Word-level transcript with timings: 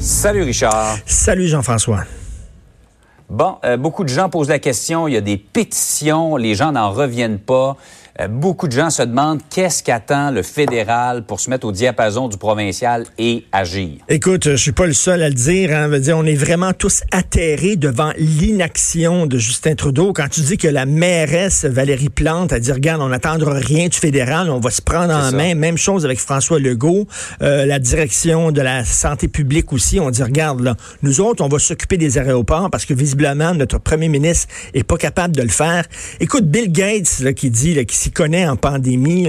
Salut 0.00 0.44
Richard. 0.44 0.96
Salut 1.04 1.46
Jean-François. 1.46 2.04
Bon, 3.28 3.56
euh, 3.64 3.76
beaucoup 3.76 4.02
de 4.02 4.08
gens 4.08 4.30
posent 4.30 4.48
la 4.48 4.58
question, 4.58 5.06
il 5.06 5.12
y 5.12 5.16
a 5.18 5.20
des 5.20 5.36
pétitions, 5.36 6.36
les 6.36 6.54
gens 6.54 6.72
n'en 6.72 6.90
reviennent 6.90 7.38
pas. 7.38 7.76
Euh, 8.20 8.28
beaucoup 8.28 8.66
de 8.68 8.72
gens 8.72 8.90
se 8.90 9.02
demandent 9.02 9.40
qu'est-ce 9.48 9.82
qu'attend 9.82 10.30
le 10.30 10.42
fédéral 10.42 11.24
pour 11.24 11.40
se 11.40 11.48
mettre 11.48 11.66
au 11.66 11.72
diapason 11.72 12.28
du 12.28 12.36
provincial 12.36 13.06
et 13.18 13.44
agir. 13.52 13.98
Écoute, 14.08 14.50
je 14.50 14.56
suis 14.56 14.72
pas 14.72 14.86
le 14.86 14.92
seul 14.92 15.22
à 15.22 15.28
le 15.28 15.34
dire. 15.34 15.70
Hein. 15.74 15.98
dire 15.98 16.18
on 16.18 16.26
est 16.26 16.34
vraiment 16.34 16.72
tous 16.72 17.02
atterrés 17.12 17.76
devant 17.76 18.12
l'inaction 18.18 19.26
de 19.26 19.38
Justin 19.38 19.74
Trudeau. 19.74 20.12
Quand 20.12 20.28
tu 20.28 20.40
dis 20.42 20.58
que 20.58 20.68
la 20.68 20.86
mairesse 20.86 21.64
Valérie 21.64 22.10
Plante 22.10 22.52
a 22.52 22.60
dit, 22.60 22.72
regarde, 22.72 23.00
on 23.00 23.08
n'attendra 23.08 23.54
rien 23.54 23.88
du 23.88 23.96
fédéral, 23.96 24.50
on 24.50 24.60
va 24.60 24.70
se 24.70 24.82
prendre 24.82 25.14
en 25.14 25.32
main. 25.32 25.54
Même 25.54 25.78
chose 25.78 26.04
avec 26.04 26.18
François 26.18 26.58
Legault, 26.58 27.06
euh, 27.42 27.64
la 27.64 27.78
direction 27.78 28.52
de 28.52 28.60
la 28.60 28.84
santé 28.84 29.28
publique 29.28 29.72
aussi. 29.72 29.98
On 29.98 30.10
dit, 30.10 30.22
regarde, 30.22 30.60
là, 30.60 30.76
nous 31.02 31.20
autres, 31.20 31.42
on 31.42 31.48
va 31.48 31.58
s'occuper 31.58 31.96
des 31.96 32.18
aéroports 32.18 32.70
parce 32.70 32.84
que 32.84 32.94
visiblement, 32.94 33.54
notre 33.54 33.78
premier 33.78 34.08
ministre 34.08 34.48
est 34.74 34.84
pas 34.84 34.96
capable 34.96 35.34
de 35.36 35.42
le 35.42 35.48
faire. 35.48 35.84
Écoute, 36.20 36.44
Bill 36.44 36.70
Gates, 36.70 37.20
là, 37.20 37.32
qui 37.32 37.50
dit, 37.50 37.74
là, 37.74 37.84
qui 37.84 38.09
s'y 38.10 38.12
connaît 38.12 38.46
en 38.46 38.56
pandémie. 38.56 39.28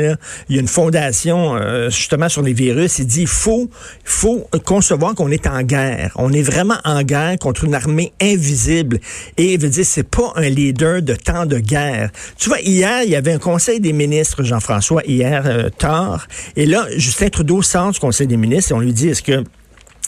Il 0.49 0.55
y 0.55 0.57
a 0.57 0.61
une 0.61 0.67
fondation 0.67 1.55
euh, 1.55 1.89
justement 1.89 2.29
sur 2.29 2.41
les 2.41 2.53
virus. 2.53 2.99
Il 2.99 3.05
dit 3.05 3.25
faut 3.25 3.69
faut 4.03 4.47
concevoir 4.65 5.13
qu'on 5.13 5.29
est 5.29 5.45
en 5.47 5.61
guerre. 5.61 6.11
On 6.15 6.33
est 6.33 6.41
vraiment 6.41 6.77
en 6.83 7.03
guerre 7.03 7.37
contre 7.39 7.65
une 7.65 7.75
armée 7.75 8.11
invisible. 8.21 8.99
Et 9.37 9.53
il 9.53 9.59
veut 9.59 9.69
dire 9.69 9.85
c'est 9.85 10.09
pas 10.09 10.33
un 10.35 10.49
leader 10.49 11.01
de 11.01 11.13
temps 11.13 11.45
de 11.45 11.59
guerre. 11.59 12.09
Tu 12.37 12.49
vois, 12.49 12.59
hier 12.61 13.03
il 13.03 13.11
y 13.11 13.15
avait 13.15 13.33
un 13.33 13.39
conseil 13.39 13.79
des 13.79 13.93
ministres, 13.93 14.43
Jean-François, 14.43 15.03
hier 15.05 15.43
euh, 15.45 15.69
tard. 15.69 16.27
Et 16.55 16.65
là, 16.65 16.87
Justin 16.97 17.29
Trudeau 17.29 17.61
sort 17.61 17.91
du 17.91 17.99
conseil 17.99 18.27
des 18.27 18.37
ministres 18.37 18.71
et 18.71 18.75
on 18.75 18.79
lui 18.79 18.93
dit 18.93 19.09
est-ce 19.09 19.21
que 19.21 19.43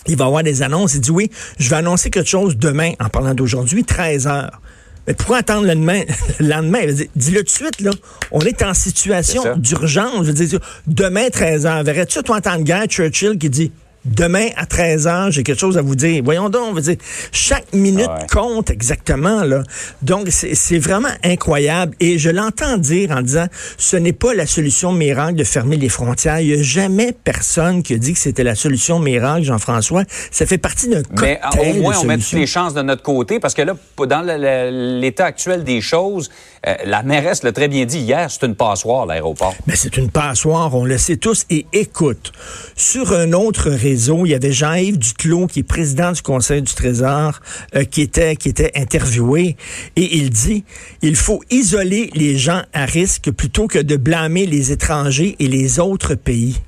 il 0.07 0.17
va 0.17 0.25
avoir 0.25 0.43
des 0.43 0.61
annonces? 0.61 0.95
Il 0.95 1.01
dit 1.01 1.11
oui, 1.11 1.31
je 1.59 1.69
vais 1.69 1.77
annoncer 1.77 2.09
quelque 2.09 2.29
chose 2.29 2.57
demain, 2.57 2.91
en 2.99 3.07
parlant 3.07 3.33
d'aujourd'hui, 3.33 3.85
13 3.85 4.27
heures. 4.27 4.59
Mais 5.07 5.13
pourquoi 5.13 5.37
attendre 5.37 5.63
le 5.63 5.73
lendemain? 5.73 6.03
Le 6.39 6.47
lendemain, 6.47 6.85
dis-le 7.15 7.39
tout 7.39 7.43
de 7.43 7.49
suite, 7.49 7.81
là. 7.81 7.91
On 8.31 8.39
est 8.41 8.61
en 8.61 8.73
situation 8.73 9.55
d'urgence. 9.57 10.25
Je 10.25 10.31
veux 10.31 10.45
dire, 10.45 10.59
demain, 10.87 11.29
13 11.29 11.65
h 11.65 11.83
verrais-tu, 11.83 12.23
toi, 12.23 12.37
entendre 12.37 12.63
guerre 12.63 12.85
Churchill 12.87 13.37
qui 13.37 13.49
dit 13.49 13.71
demain 14.05 14.47
à 14.57 14.65
13 14.65 15.07
h 15.07 15.31
j'ai 15.31 15.43
quelque 15.43 15.59
chose 15.59 15.77
à 15.77 15.81
vous 15.81 15.95
dire. 15.95 16.21
Voyons 16.23 16.49
donc, 16.49 16.69
on 16.69 16.73
veut 16.73 16.81
dire, 16.81 16.97
chaque 17.31 17.73
minute 17.73 18.09
compte 18.31 18.69
exactement, 18.69 19.43
là. 19.43 19.63
Donc, 20.01 20.27
c'est 20.29 20.79
vraiment 20.79 21.09
incroyable. 21.23 21.95
Et 21.99 22.17
je 22.17 22.29
l'entends 22.29 22.77
dire 22.77 23.11
en 23.11 23.21
disant, 23.21 23.47
ce 23.77 23.95
n'est 23.97 24.13
pas 24.13 24.33
la 24.33 24.45
solution 24.45 24.91
miracle 24.91 25.35
de 25.35 25.43
fermer 25.43 25.77
les 25.77 25.89
frontières. 25.89 26.39
Il 26.39 26.47
n'y 26.47 26.59
a 26.59 26.63
jamais 26.63 27.13
personne 27.13 27.83
qui 27.83 27.93
a 27.93 27.97
dit 27.97 28.13
que 28.13 28.19
c'était 28.19 28.43
la 28.43 28.55
solution 28.55 28.99
miracle, 28.99 29.43
Jean-François. 29.43 30.03
Ça 30.31 30.45
fait 30.45 30.57
partie 30.57 30.89
d'un 30.89 31.01
Mais 31.21 31.39
au 31.59 31.73
moins, 31.81 31.95
on 32.01 32.05
met 32.05 32.17
toutes 32.17 32.33
les 32.33 32.47
chances 32.47 32.73
de 32.73 32.81
notre 32.81 33.03
côté, 33.03 33.39
parce 33.39 33.53
que 33.53 33.61
là, 33.61 33.75
dans 33.97 34.99
l'état 35.01 35.25
actuel 35.25 35.63
des 35.63 35.81
choses, 35.81 36.29
euh, 36.67 36.75
la 36.85 37.03
mairesse 37.03 37.43
l'a 37.43 37.51
très 37.51 37.67
bien 37.67 37.85
dit 37.85 37.99
hier, 37.99 38.29
c'est 38.29 38.45
une 38.45 38.55
passoire, 38.55 39.05
l'aéroport. 39.05 39.53
Mais 39.67 39.75
c'est 39.75 39.97
une 39.97 40.09
passoire, 40.09 40.73
on 40.75 40.85
le 40.85 40.97
sait 40.97 41.17
tous. 41.17 41.45
Et 41.49 41.65
écoute, 41.73 42.31
sur 42.75 43.13
un 43.13 43.33
autre 43.33 43.69
réseau, 43.69 43.92
il 44.25 44.31
y 44.31 44.35
avait 44.35 44.51
Jean-Yves 44.51 44.97
Duclos, 44.97 45.47
qui 45.47 45.59
est 45.59 45.63
président 45.63 46.11
du 46.11 46.21
Conseil 46.21 46.61
du 46.61 46.73
Trésor, 46.73 47.39
euh, 47.75 47.83
qui, 47.83 48.01
était, 48.01 48.35
qui 48.35 48.49
était 48.49 48.71
interviewé. 48.75 49.55
Et 49.95 50.17
il 50.17 50.29
dit, 50.29 50.63
il 51.01 51.15
faut 51.15 51.41
isoler 51.49 52.09
les 52.13 52.37
gens 52.37 52.61
à 52.73 52.85
risque 52.85 53.31
plutôt 53.31 53.67
que 53.67 53.79
de 53.79 53.95
blâmer 53.95 54.45
les 54.45 54.71
étrangers 54.71 55.35
et 55.39 55.47
les 55.47 55.79
autres 55.79 56.15
pays. 56.15 56.59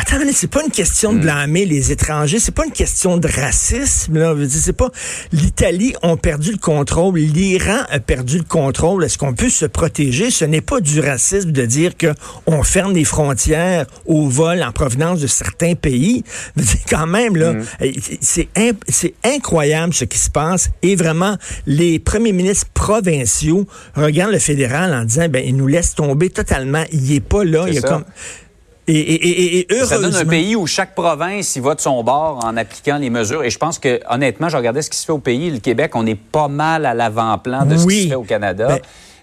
Attends, 0.00 0.16
c'est 0.32 0.50
pas 0.50 0.64
une 0.64 0.70
question 0.70 1.12
de 1.12 1.18
hmm. 1.18 1.22
blâmer 1.22 1.66
les 1.66 1.92
étrangers, 1.92 2.38
c'est 2.38 2.54
pas 2.54 2.64
une 2.64 2.72
question 2.72 3.18
de 3.18 3.28
racisme. 3.28 4.18
Là. 4.18 4.34
C'est 4.48 4.72
pas 4.72 4.88
l'Italie 5.30 5.94
a 6.00 6.16
perdu 6.16 6.52
le 6.52 6.58
contrôle, 6.58 7.18
l'Iran 7.18 7.80
a 7.90 8.00
perdu 8.00 8.38
le 8.38 8.44
contrôle. 8.44 9.04
Est-ce 9.04 9.18
qu'on 9.18 9.34
peut 9.34 9.50
se 9.50 9.66
protéger? 9.66 10.30
Ce 10.30 10.46
n'est 10.46 10.62
pas 10.62 10.80
du 10.80 11.00
racisme 11.00 11.52
de 11.52 11.66
dire 11.66 11.98
que 11.98 12.14
on 12.46 12.62
ferme 12.62 12.94
les 12.94 13.04
frontières 13.04 13.84
au 14.06 14.26
vol 14.26 14.62
en 14.62 14.72
provenance 14.72 15.20
de 15.20 15.26
certains 15.26 15.74
pays. 15.74 16.24
Quand 16.88 17.06
même 17.06 17.36
là, 17.36 17.52
hmm. 17.52 17.64
c'est 18.22 18.48
c'est 18.88 19.14
incroyable 19.22 19.92
ce 19.92 20.06
qui 20.06 20.18
se 20.18 20.30
passe 20.30 20.70
et 20.80 20.96
vraiment 20.96 21.36
les 21.66 21.98
premiers 21.98 22.32
ministres 22.32 22.68
provinciaux 22.72 23.66
regardent 23.94 24.32
le 24.32 24.38
fédéral 24.38 24.94
en 24.94 25.04
disant 25.04 25.28
ben 25.28 25.44
il 25.46 25.56
nous 25.56 25.66
laisse 25.66 25.94
tomber 25.94 26.30
totalement. 26.30 26.84
Il 26.90 27.12
est 27.12 27.20
pas 27.20 27.44
là. 27.44 27.66
il 27.68 27.74
y 27.74 27.78
a 27.78 27.82
comme 27.82 28.04
et, 28.90 29.66
Ça 29.84 29.98
donne 29.98 30.14
un 30.14 30.24
pays 30.24 30.56
où 30.56 30.66
chaque 30.66 30.94
province 30.94 31.56
y 31.56 31.60
va 31.60 31.74
de 31.74 31.80
son 31.80 32.02
bord 32.02 32.40
en 32.44 32.56
appliquant 32.56 32.98
les 32.98 33.10
mesures. 33.10 33.44
Et 33.44 33.50
je 33.50 33.58
pense 33.58 33.78
que, 33.78 34.00
honnêtement, 34.08 34.48
je 34.48 34.56
regardais 34.56 34.82
ce 34.82 34.90
qui 34.90 34.98
se 34.98 35.06
fait 35.06 35.12
au 35.12 35.18
pays. 35.18 35.50
Le 35.50 35.58
Québec, 35.58 35.92
on 35.94 36.06
est 36.06 36.14
pas 36.14 36.48
mal 36.48 36.86
à 36.86 36.94
l'avant-plan 36.94 37.64
de 37.64 37.76
ce 37.76 37.86
qui 37.86 38.02
se 38.04 38.08
fait 38.08 38.14
au 38.14 38.22
Canada. 38.22 38.78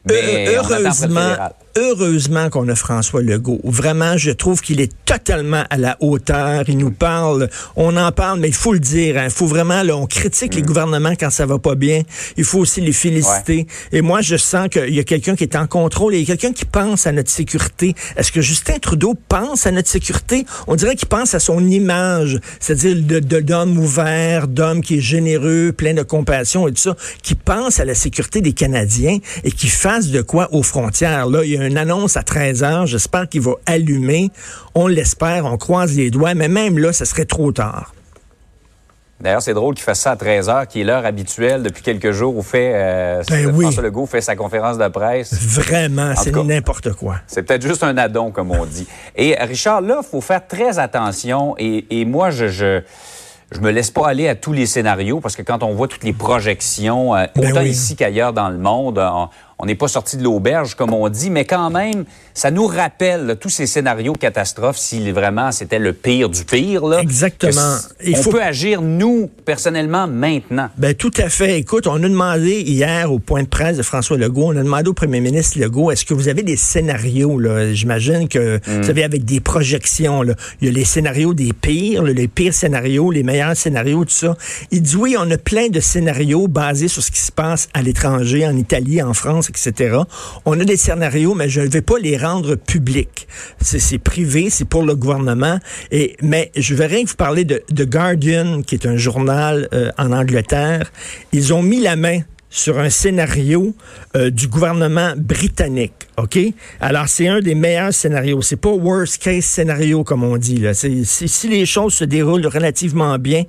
Ben, 0.06 0.24
mais 0.26 0.56
heureusement, 0.56 1.34
heureusement 1.78 2.50
qu'on 2.50 2.68
a 2.68 2.76
François 2.76 3.22
Legault. 3.22 3.62
Vraiment, 3.64 4.18
je 4.18 4.32
trouve 4.32 4.62
qu'il 4.62 4.82
est 4.82 4.92
totalement 5.06 5.64
à 5.70 5.78
la 5.78 5.96
hauteur. 6.00 6.64
Il 6.68 6.78
nous 6.78 6.92
parle, 6.92 7.50
on 7.76 7.96
en 7.96 8.12
parle, 8.12 8.40
mais 8.40 8.48
il 8.48 8.54
faut 8.54 8.74
le 8.74 8.80
dire. 8.80 9.18
Hein. 9.18 9.26
Il 9.26 9.32
faut 9.32 9.46
vraiment, 9.46 9.84
là, 9.84 9.96
on 9.96 10.08
critique 10.08 10.56
les 10.56 10.64
mm. 10.64 10.66
gouvernements 10.66 11.14
quand 11.18 11.30
ça 11.30 11.46
va 11.46 11.60
pas 11.60 11.76
bien. 11.76 12.02
Il 12.36 12.44
faut 12.44 12.60
aussi 12.60 12.82
les 12.82 12.94
féliciter. 12.94 13.68
Et 13.92 14.02
moi, 14.02 14.22
je 14.22 14.36
sens 14.38 14.70
qu'il 14.70 14.94
y 14.94 15.00
a 15.00 15.04
quelqu'un 15.04 15.36
qui 15.36 15.44
est 15.44 15.56
en 15.56 15.68
contrôle 15.68 16.16
et 16.16 16.20
il 16.20 16.28
y 16.28 16.32
a 16.32 16.36
quelqu'un 16.36 16.54
qui 16.54 16.66
pense 16.66 17.06
à 17.06 17.12
notre 17.12 17.30
sécurité. 17.30 17.96
Est-ce 18.16 18.32
que 18.32 18.42
Justin 18.42 18.80
Trudeau 18.80 19.16
pense 19.30 19.68
à 19.68 19.72
notre 19.72 19.90
sécurité? 19.90 20.46
On 20.66 20.76
dirait 20.76 20.96
qu'il 20.96 21.08
pense 21.08 21.36
à 21.36 21.40
son 21.40 21.68
image, 21.68 22.40
c'est-à-dire 22.60 23.22
d'homme 23.22 23.78
ouvert, 23.78 24.48
d'homme 24.48 24.82
qui 24.82 24.98
est 24.98 25.02
généreux, 25.02 25.72
plein 25.72 25.94
de 25.94 26.04
compassion 26.04 26.68
et 26.68 26.72
tout 26.72 26.82
ça, 26.82 26.96
qui 27.22 27.36
pense 27.36 27.80
à 27.80 27.86
la 27.86 27.94
sécurité 27.94 28.42
des 28.42 28.54
Canadiens 28.54 29.20
et 29.44 29.52
qui 29.52 29.68
fasse 29.68 30.08
de 30.08 30.22
quoi 30.22 30.50
aux 30.54 30.64
frontières. 30.64 31.28
Là, 31.28 31.44
il 31.44 31.52
y 31.52 31.58
a 31.58 31.67
une 31.68 31.78
annonce 31.78 32.18
à 32.18 32.24
13 32.24 32.64
heures. 32.64 32.86
J'espère 32.86 33.30
qu'il 33.30 33.42
va 33.42 33.54
allumer. 33.66 34.32
On 34.76 34.88
l'espère, 34.88 35.46
on 35.46 35.58
croise 35.58 35.96
les 35.96 36.10
doigts, 36.10 36.34
mais 36.34 36.48
même 36.48 36.78
là, 36.78 36.94
ce 36.94 37.06
serait 37.06 37.26
trop 37.26 37.52
tard. 37.52 37.94
D'ailleurs, 39.20 39.42
c'est 39.42 39.56
drôle 39.56 39.74
qu'il 39.74 39.84
fasse 39.84 40.02
ça 40.02 40.12
à 40.12 40.16
13 40.16 40.50
heures, 40.50 40.68
qui 40.68 40.82
est 40.82 40.84
l'heure 40.84 41.06
habituelle 41.06 41.64
depuis 41.64 41.82
quelques 41.82 42.12
jours 42.12 42.38
où 42.38 42.44
fait, 42.44 42.72
euh, 42.76 43.24
ben 43.28 43.52
François 43.52 43.82
Legault 43.82 44.06
fait 44.06 44.22
sa 44.22 44.36
conférence 44.36 44.78
de 44.78 44.88
presse. 44.90 45.34
Vraiment, 45.34 46.14
c'est 46.16 46.36
n'importe 46.36 46.94
quoi. 46.94 47.16
C'est 47.26 47.42
peut-être 47.42 47.66
juste 47.66 47.84
un 47.84 47.98
addon, 47.98 48.30
comme 48.30 48.52
on 48.52 48.66
dit. 48.66 48.88
Et 49.16 49.36
Richard, 49.40 49.82
là, 49.82 50.02
il 50.04 50.08
faut 50.08 50.22
faire 50.22 50.46
très 50.46 50.78
attention. 50.78 51.56
Et, 51.58 52.06
moi, 52.06 52.30
je, 52.30 52.48
je 52.48 52.82
je 53.50 53.62
me 53.62 53.72
laisse 53.72 53.92
pas 53.92 54.10
aller 54.10 54.28
à 54.28 54.36
tous 54.36 54.52
les 54.52 54.66
scénarios 54.66 55.22
parce 55.22 55.38
que 55.38 55.42
quand 55.42 55.64
on 55.64 55.74
voit 55.74 55.88
toutes 55.88 56.04
les 56.04 56.12
projections, 56.12 57.16
euh, 57.16 57.28
ben 57.34 57.52
autant 57.52 57.62
ici 57.62 57.96
qu'ailleurs 57.96 58.34
dans 58.34 58.50
le 58.50 58.58
monde, 58.58 59.00
on 59.00 59.30
n'est 59.66 59.76
pas 59.76 59.88
sorti 59.88 60.18
de 60.18 60.24
l'auberge, 60.24 60.76
comme 60.76 60.94
on 60.94 61.10
dit, 61.10 61.30
mais 61.30 61.46
quand 61.46 61.70
même, 61.72 62.06
ça 62.34 62.52
nous 62.52 62.68
rappelle 62.68 63.38
tous 63.42 63.50
ces 63.50 63.66
scénarios 63.66 64.14
catastrophes, 64.14 64.78
si 64.78 65.12
vraiment 65.12 65.52
c'était 65.52 65.80
le 65.80 65.94
pire 65.94 66.30
du 66.30 66.44
pire. 66.44 66.86
Là, 66.86 67.00
Exactement. 67.02 67.78
Il 68.06 68.16
on 68.18 68.30
peut 68.30 68.44
agir, 68.44 68.82
nous, 68.82 69.30
personnellement, 69.46 70.08
maintenant. 70.08 70.70
Ben, 70.78 70.94
tout 70.94 71.12
à 71.18 71.30
fait. 71.30 71.58
Écoute, 71.58 71.88
on 71.88 71.96
a 71.96 72.00
demandé 72.08 72.62
hier 72.62 73.12
au 73.12 73.18
point 73.18 73.42
de 73.42 73.48
presse 73.48 73.78
de 73.78 73.84
François 73.84 74.18
Legault, 74.18 74.54
on 74.54 74.58
a 74.58 74.64
demandé 74.64 74.90
au 74.90 74.94
premier 74.94 75.20
ministre 75.20 75.60
Legault, 75.60 75.90
est-ce 75.90 76.06
que 76.06 76.14
vous 76.14 76.28
avez 76.28 76.44
des 76.44 76.58
scénarios? 76.58 77.42
J'imagine 77.74 78.28
que 78.28 78.58
hmm. 78.58 78.82
vous 78.82 78.84
savez, 78.84 79.04
avec 79.04 79.26
des 79.26 79.40
projections. 79.40 80.22
Là. 80.22 80.34
Il 80.62 80.68
y 80.68 80.70
a 80.70 80.74
les 80.74 80.86
scénarios 80.86 81.34
des 81.34 81.54
pires, 81.54 82.04
les 82.04 82.28
pires 82.28 82.54
scénarios, 82.54 83.10
les 83.10 83.24
meilleurs 83.24 83.58
scénarios, 83.58 84.06
tout 84.06 84.12
ça. 84.12 84.36
Il 84.70 84.84
dit 84.84 84.96
oui, 84.96 85.16
on 85.18 85.30
a 85.32 85.38
plein 85.38 85.70
de 85.70 85.80
scénarios 85.80 86.48
basés 86.48 86.88
sur 86.88 87.02
ce 87.02 87.10
qui 87.10 87.20
se 87.20 87.32
passe 87.32 87.70
à 87.74 87.82
l'étranger, 87.82 88.46
en 88.46 88.56
Italie, 88.56 89.02
en 89.02 89.14
France, 89.14 89.47
etc. 89.50 89.98
On 90.46 90.60
a 90.60 90.64
des 90.64 90.78
scénarios, 90.78 91.34
mais 91.34 91.50
je 91.50 91.62
ne 91.62 91.68
vais 91.68 91.82
pas 91.82 92.00
les 92.00 92.18
rendre 92.18 92.56
publics. 92.56 93.28
C'est 93.62 94.00
privé, 94.00 94.50
c'est 94.50 94.66
pour 94.66 94.84
le 94.84 94.96
gouvernement. 94.96 95.60
Et, 95.92 96.16
mais 96.22 96.52
je 96.56 96.76
verrai 96.76 97.04
que 97.04 97.10
vous 97.10 97.16
parlez 97.16 97.46
de 97.46 97.84
Guardian, 97.84 98.62
qui 98.62 98.76
est 98.76 98.86
un 98.86 98.98
journal 98.98 99.68
euh, 99.74 99.92
en 99.98 100.12
Angleterre. 100.12 100.92
Ils 101.32 101.54
ont 101.54 101.64
mis 101.64 101.82
la 101.82 101.96
main 101.96 102.22
sur 102.50 102.80
un 102.80 102.90
scénario 102.90 103.76
euh, 104.16 104.30
du 104.30 104.48
gouvernement 104.48 105.14
britannique. 105.18 106.08
OK? 106.18 106.40
Alors, 106.80 107.08
c'est 107.08 107.28
un 107.28 107.40
des 107.40 107.56
meilleurs 107.56 107.94
scénarios. 107.94 108.42
C'est 108.42 108.56
pas 108.56 108.72
worst 108.72 109.22
case 109.22 109.46
scénario, 109.46 110.04
comme 110.04 110.24
on 110.24 110.38
dit. 110.38 110.64
Si 110.74 111.48
les 111.50 111.66
choses 111.66 111.94
se 111.94 112.04
déroulent 112.04 112.48
relativement 112.48 113.18
bien, 113.20 113.44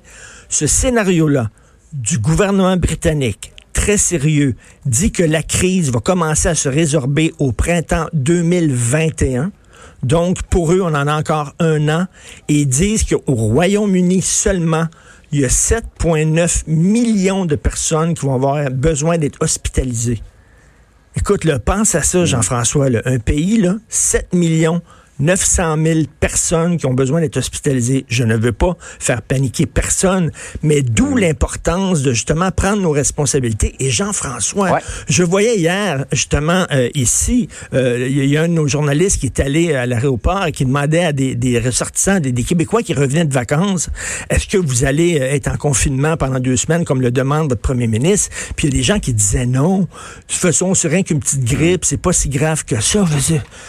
ce 0.49 0.67
scénario-là 0.67 1.49
du 1.93 2.19
gouvernement 2.19 2.77
britannique, 2.77 3.51
très 3.89 3.97
sérieux, 3.97 4.53
dit 4.85 5.11
que 5.11 5.23
la 5.23 5.41
crise 5.41 5.91
va 5.91 5.99
commencer 5.99 6.47
à 6.47 6.53
se 6.53 6.69
résorber 6.69 7.33
au 7.39 7.51
printemps 7.51 8.05
2021. 8.13 9.51
Donc, 10.03 10.43
pour 10.43 10.71
eux, 10.73 10.81
on 10.83 10.93
en 10.93 11.07
a 11.07 11.17
encore 11.17 11.55
un 11.57 11.89
an. 11.89 12.05
Et 12.49 12.59
ils 12.59 12.67
disent 12.67 13.03
qu'au 13.03 13.33
Royaume-Uni 13.33 14.21
seulement, 14.21 14.85
il 15.31 15.39
y 15.39 15.45
a 15.45 15.47
7,9 15.47 16.65
millions 16.67 17.47
de 17.47 17.55
personnes 17.55 18.13
qui 18.13 18.27
vont 18.27 18.35
avoir 18.35 18.69
besoin 18.69 19.17
d'être 19.17 19.41
hospitalisées. 19.41 20.21
Écoute, 21.15 21.43
là, 21.43 21.57
pense 21.57 21.95
à 21.95 22.03
ça, 22.03 22.25
Jean-François. 22.25 22.89
Un 23.05 23.17
pays, 23.17 23.57
là, 23.57 23.77
7 23.87 24.35
millions 24.35 24.83
900 25.19 25.77
000 25.83 25.99
personnes 26.19 26.77
qui 26.77 26.85
ont 26.85 26.93
besoin 26.93 27.21
d'être 27.21 27.37
hospitalisées. 27.37 28.05
Je 28.07 28.23
ne 28.23 28.35
veux 28.35 28.51
pas 28.51 28.77
faire 28.99 29.21
paniquer 29.21 29.65
personne, 29.65 30.31
mais 30.63 30.81
d'où 30.81 31.15
l'importance 31.15 32.01
de 32.01 32.13
justement 32.13 32.51
prendre 32.51 32.81
nos 32.81 32.91
responsabilités. 32.91 33.75
Et 33.79 33.89
Jean-François, 33.89 34.79
je 35.07 35.23
voyais 35.23 35.57
hier, 35.57 36.05
justement, 36.11 36.65
euh, 36.71 36.89
ici, 36.93 37.49
euh, 37.73 38.07
il 38.09 38.25
y 38.25 38.37
a 38.37 38.43
un 38.43 38.47
de 38.47 38.53
nos 38.53 38.67
journalistes 38.67 39.19
qui 39.19 39.25
est 39.27 39.39
allé 39.39 39.73
à 39.73 39.85
l'aéroport 39.85 40.45
et 40.45 40.51
qui 40.51 40.65
demandait 40.65 41.05
à 41.05 41.13
des, 41.13 41.35
des 41.35 41.59
ressortissants, 41.59 42.19
des, 42.19 42.33
Québécois 42.49 42.81
qui 42.81 42.93
revenaient 42.93 43.25
de 43.25 43.33
vacances, 43.33 43.89
est-ce 44.29 44.47
que 44.47 44.57
vous 44.57 44.85
allez 44.85 45.19
euh, 45.19 45.33
être 45.33 45.49
en 45.49 45.57
confinement 45.57 46.17
pendant 46.17 46.39
deux 46.39 46.57
semaines, 46.57 46.85
comme 46.85 47.01
le 47.01 47.11
demande 47.11 47.49
votre 47.49 47.61
premier 47.61 47.87
ministre? 47.87 48.29
Puis 48.55 48.67
il 48.67 48.73
y 48.73 48.77
a 48.77 48.79
des 48.79 48.83
gens 48.83 48.99
qui 48.99 49.13
disaient 49.13 49.45
non, 49.45 49.79
de 49.79 49.85
toute 50.27 50.37
façon, 50.37 50.73
c'est 50.73 50.87
rien 50.87 51.03
qu'une 51.03 51.19
petite 51.19 51.43
grippe, 51.43 51.85
c'est 51.85 51.97
pas 51.97 52.13
si 52.13 52.29
grave 52.29 52.63
que 52.65 52.79
ça. 52.79 53.05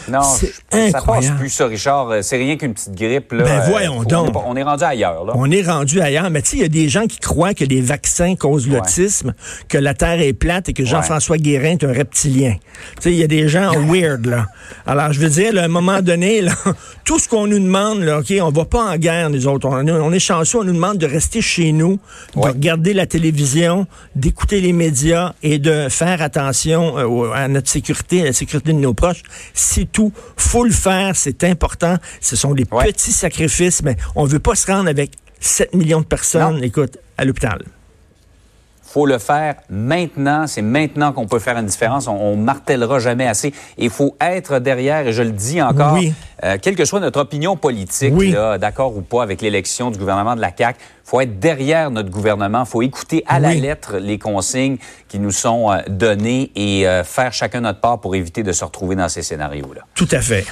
Non, 0.09 0.23
c'est 0.23 0.53
incroyable 0.73 1.40
plus 1.41 1.49
ça, 1.49 1.67
Richard. 1.67 2.11
Euh, 2.11 2.23
c'est 2.23 2.37
rien 2.37 2.57
qu'une 2.57 2.75
petite 2.75 2.95
grippe. 2.95 3.33
Là. 3.33 3.45
Ben 3.45 3.63
voyons 3.67 4.03
donc. 4.03 4.37
On 4.47 4.55
est, 4.57 4.63
rendu 4.63 4.85
ailleurs. 4.85 5.25
Là. 5.25 5.33
On 5.35 5.51
est 5.51 5.63
rendu 5.63 6.01
ailleurs. 6.01 6.29
Mais 6.29 6.43
tu 6.43 6.51
sais, 6.51 6.57
il 6.59 6.63
y 6.63 6.67
a 6.67 6.69
des 6.69 6.89
gens 6.91 7.07
qui 7.07 7.19
croient 7.19 7.55
que 7.55 7.65
les 7.65 7.81
vaccins 7.81 8.37
causent 8.37 8.69
l'autisme, 8.69 9.33
que 9.69 9.79
la 9.79 9.95
Terre 9.95 10.21
est 10.21 10.35
plate 10.35 10.69
et 10.69 10.75
que 10.75 10.85
Jean-François 10.85 11.39
Guérin 11.39 11.73
est 11.73 11.85
un 11.85 11.93
reptilien. 11.93 12.57
Tu 12.97 13.03
sais, 13.03 13.13
il 13.13 13.19
y 13.19 13.23
a 13.23 13.27
des 13.27 13.49
gens 13.49 13.73
weird, 13.89 14.27
là. 14.27 14.47
Alors, 14.87 15.13
je 15.13 15.21
veux 15.21 15.31
dire, 15.31 15.57
à 15.57 15.63
un 15.63 15.69
moment 15.69 16.03
donné, 16.03 16.43
là, 16.43 16.53
tout 17.05 17.19
ce 17.19 17.29
qu'on 17.29 17.47
nous 17.47 17.59
demande, 17.59 18.01
là, 18.01 18.19
OK, 18.19 18.33
on 18.43 18.51
va 18.51 18.65
pas 18.67 18.93
en 18.93 18.97
guerre, 18.97 19.31
nous 19.31 19.47
autres. 19.47 19.67
On, 19.67 20.13
est 20.13 20.19
chanceux, 20.19 20.59
on 20.59 20.65
nous 20.65 20.75
demande 20.75 20.99
de 20.99 21.07
rester 21.07 21.41
chez 21.41 21.73
nous, 21.73 21.99
de 22.37 22.41
regarder 22.41 22.93
la 22.93 23.07
télévision, 23.07 23.87
d'écouter 24.15 24.61
les 24.61 24.75
médias 24.75 25.33
et 25.43 25.59
de 25.59 25.89
faire 25.89 26.21
attention 26.21 26.99
euh, 26.99 27.33
à 27.33 27.49
notre 27.49 27.69
sécurité, 27.69 28.23
à 28.23 28.25
la 28.27 28.33
sécurité 28.35 28.73
de 28.73 28.79
nos 28.79 28.93
proches. 28.93 29.23
C'est 29.55 29.91
tout. 29.91 30.13
Faut 30.37 30.65
le 30.65 30.71
faire, 30.71 31.17
c'est 31.17 31.30
c'est 31.39 31.49
important. 31.49 31.97
Ce 32.21 32.37
sont 32.37 32.55
des 32.55 32.65
petits 32.65 33.13
sacrifices, 33.13 33.83
mais 33.83 33.97
on 34.15 34.25
ne 34.25 34.29
veut 34.31 34.39
pas 34.39 34.55
se 34.55 34.71
rendre 34.71 34.89
avec 34.89 35.13
7 35.41 35.75
millions 35.75 36.01
de 36.01 36.07
personnes, 36.07 36.63
écoute, 36.63 36.99
à 37.17 37.25
l'hôpital 37.25 37.63
faut 38.91 39.07
le 39.07 39.19
faire 39.19 39.55
maintenant. 39.69 40.47
C'est 40.47 40.63
maintenant 40.63 41.13
qu'on 41.13 41.27
peut 41.27 41.39
faire 41.39 41.57
une 41.57 41.67
différence. 41.67 42.09
On, 42.09 42.17
on 42.17 42.37
martèlera 42.37 42.99
jamais 42.99 43.27
assez. 43.27 43.55
Il 43.79 43.91
faut 43.91 44.17
être 44.21 44.59
derrière, 44.59 45.07
et 45.07 45.13
je 45.13 45.23
le 45.23 45.31
dis 45.31 45.63
encore, 45.63 45.99
euh, 46.45 46.59
quelle 46.61 46.75
que 46.75 46.85
soit 46.85 47.01
notre 47.01 47.21
opinion 47.21 47.57
politique, 47.57 48.15
d'accord 48.59 48.97
ou 48.97 49.03
pas 49.03 49.23
avec 49.23 49.43
l'élection 49.43 49.91
du 49.91 49.99
gouvernement 49.99 50.35
de 50.35 50.41
la 50.41 50.51
CAQ, 50.57 50.79
faut 51.05 51.21
être 51.21 51.39
derrière 51.39 51.91
notre 51.91 52.11
gouvernement. 52.11 52.65
faut 52.65 52.83
écouter 52.83 53.25
à 53.27 53.39
la 53.39 53.55
lettre 53.55 53.99
les 53.99 54.19
consignes 54.19 54.79
qui 55.09 55.19
nous 55.19 55.33
sont 55.33 55.71
euh, 55.71 55.79
données 55.89 56.51
et 56.55 56.87
euh, 56.87 57.05
faire 57.05 57.33
chacun 57.33 57.61
notre 57.61 57.81
part 57.81 58.01
pour 58.01 58.15
éviter 58.15 58.43
de 58.43 58.53
se 58.53 58.65
retrouver 58.65 58.97
dans 58.97 59.09
ces 59.09 59.23
scénarios-là. 59.23 59.83
Tout 59.95 60.09
à 60.11 60.21
fait. 60.21 60.45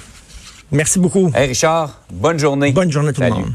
Merci 0.71 0.99
beaucoup. 0.99 1.31
Hey 1.35 1.49
Richard, 1.49 2.01
bonne 2.13 2.39
journée. 2.39 2.73
Bonne 2.73 2.91
journée 2.91 3.13
tout 3.13 3.23
le 3.23 3.31
monde. 3.31 3.53